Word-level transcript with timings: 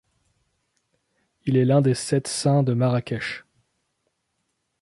Il 1.45 1.57
est 1.57 1.65
l'un 1.65 1.81
des 1.81 1.93
sept 1.93 2.27
saints 2.27 2.63
de 2.63 2.73
Marrakech. 2.73 3.45